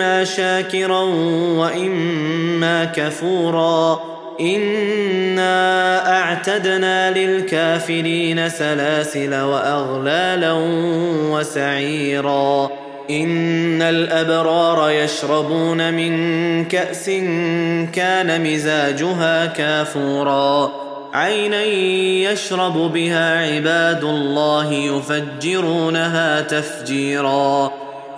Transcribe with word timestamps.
إما 0.00 0.24
شاكرا 0.24 1.00
وإما 1.60 2.84
كفورا. 2.84 4.00
إنا 4.40 6.18
أعتدنا 6.18 7.10
للكافرين 7.10 8.48
سلاسل 8.48 9.34
وأغلالا 9.34 10.52
وسعيرا. 11.30 12.70
إن 13.10 13.82
الأبرار 13.82 14.90
يشربون 14.90 15.94
من 15.94 16.64
كأس 16.64 17.06
كان 17.92 18.52
مزاجها 18.52 19.46
كافورا. 19.46 20.72
عينا 21.12 21.62
يشرب 22.32 22.92
بها 22.92 23.54
عباد 23.54 24.04
الله 24.04 24.72
يفجرونها 24.72 26.40
تفجيرا. 26.40 27.89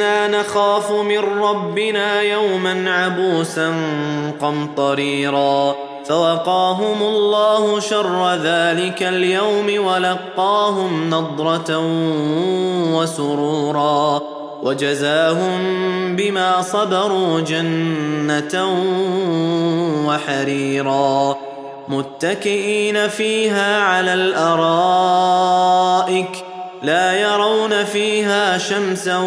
إنا 0.00 0.40
نخاف 0.40 0.92
من 0.92 1.18
ربنا 1.18 2.20
يوما 2.22 2.90
عبوسا 2.90 3.74
قمطريرا. 4.40 5.74
فوقاهم 6.04 7.02
الله 7.02 7.80
شر 7.80 8.34
ذلك 8.34 9.02
اليوم 9.02 9.86
ولقاهم 9.86 11.10
نضرة 11.10 11.80
وسرورا. 12.96 14.20
وجزاهم 14.62 15.60
بما 16.16 16.62
صبروا 16.62 17.40
جنة 17.40 18.68
وحريرا. 20.08 21.36
متكئين 21.88 23.08
فيها 23.08 23.82
على 23.82 24.14
الأرائك 24.14 25.30
لا 26.82 27.20
يرون 27.20 27.84
فيها 27.84 28.58
شمسا 28.58 29.18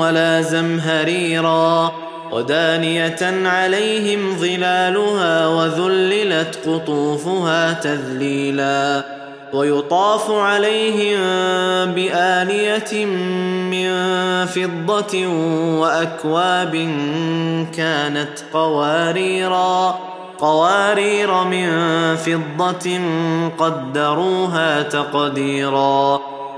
ولا 0.00 0.42
زمهريرا 0.42 1.92
ودانية 2.32 3.48
عليهم 3.48 4.36
ظلالها 4.38 5.46
وذللت 5.46 6.58
قطوفها 6.66 7.72
تذليلا 7.72 9.04
ويطاف 9.52 10.30
عليهم 10.30 11.20
بآنية 11.94 13.04
من 13.70 13.90
فضة 14.46 15.26
وأكواب 15.80 16.72
كانت 17.76 18.38
قواريرا 18.52 19.98
قوارير 20.38 21.44
من 21.44 21.70
فضة 22.16 23.00
قدروها 23.58 24.82
تقديرا 24.82 26.20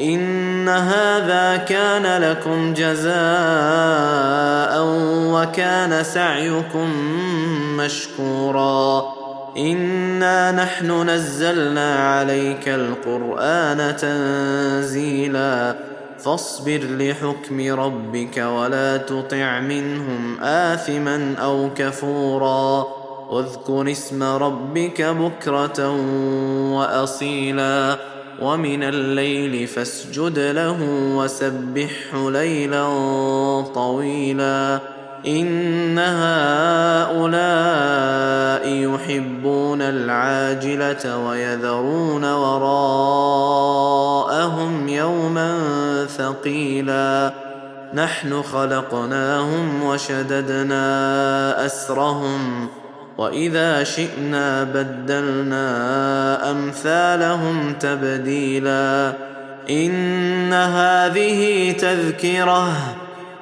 إن 0.00 0.68
هذا 0.68 1.56
كان 1.56 2.22
لكم 2.22 2.74
جزاء 2.74 3.16
وكان 5.32 6.04
سعيكم 6.04 6.88
مشكورا. 7.76 9.04
إنا 9.58 10.52
نحن 10.52 11.10
نزلنا 11.10 12.10
عليك 12.10 12.68
القرآن 12.68 13.96
تنزيلا. 13.96 15.76
فاصبر 16.18 16.80
لحكم 16.82 17.80
ربك 17.80 18.38
ولا 18.38 18.96
تطع 18.96 19.60
منهم 19.60 20.40
آثما 20.42 21.34
أو 21.42 21.70
كفورا. 21.76 22.86
واذكر 23.30 23.90
اسم 23.90 24.22
ربك 24.22 25.02
بكرة 25.02 25.90
وأصيلا. 26.72 27.96
ومن 28.42 28.82
الليل 28.82 29.66
فاسجد 29.66 30.38
له 30.38 30.76
وسبحه 31.16 32.30
ليلا 32.30 32.84
طويلا 33.74 34.80
إن 35.26 35.98
هؤلاء 35.98 37.36
يحبون 38.68 39.82
العاجلة 39.82 41.26
ويذرون 41.26 42.24
وراءهم 42.32 43.68
يوما 44.88 45.58
ثقيلا 46.18 47.32
نحن 47.94 48.42
خلقناهم 48.42 49.82
وشددنا 49.82 50.86
أسرهم 51.66 52.68
واذا 53.18 53.84
شئنا 53.84 54.64
بدلنا 54.64 55.70
امثالهم 56.50 57.74
تبديلا 57.80 59.12
ان 59.70 60.52
هذه 60.52 61.72
تذكره 61.72 62.72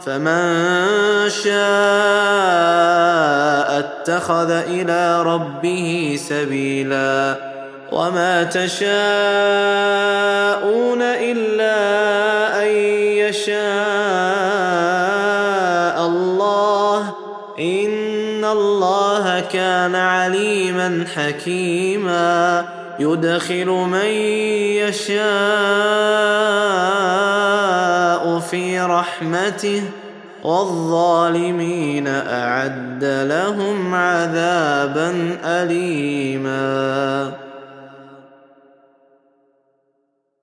فمن 0.06 1.30
شاء 1.30 1.54
اتخذ 3.78 4.50
إلى 4.50 5.22
ربه 5.22 6.16
سبيلا 6.28 7.36
وما 7.92 8.42
تشاءون 8.44 8.94
الا 11.02 11.76
ان 12.62 12.68
يشاء 13.18 14.03
الله 19.54 19.88
كان 19.88 19.94
عليما 19.94 21.04
حكيما. 21.14 22.64
يدخل 22.98 23.66
من 23.66 24.06
يشاء 24.84 25.18
في 28.38 28.80
رحمته 28.80 29.82
والظالمين 30.44 32.08
أعد 32.08 33.04
لهم 33.04 33.94
عذابا 33.94 35.38
أليما. 35.44 37.32